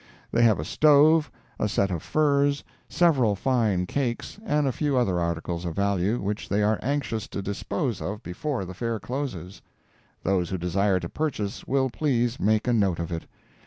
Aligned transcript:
They 0.31 0.41
have 0.41 0.59
a 0.59 0.65
stove, 0.65 1.29
a 1.59 1.69
set 1.69 1.91
of 1.91 2.01
furs, 2.01 2.63
several 2.89 3.35
fine 3.35 3.85
cakes, 3.85 4.39
and 4.43 4.65
a 4.65 4.71
few 4.71 4.97
other 4.97 5.19
articles 5.19 5.63
of 5.63 5.75
value, 5.75 6.19
which 6.19 6.49
they 6.49 6.63
are 6.63 6.79
anxious 6.81 7.27
to 7.27 7.41
dispose 7.43 8.01
of 8.01 8.23
before 8.23 8.65
the 8.65 8.73
Fair 8.73 8.99
closes; 8.99 9.61
those 10.23 10.49
who 10.49 10.57
desire 10.57 10.99
to 10.99 11.07
purchase 11.07 11.67
will 11.67 11.91
please 11.91 12.39
make 12.39 12.67
a 12.67 12.73
note 12.73 12.97
of 12.97 13.11
it. 13.11 13.27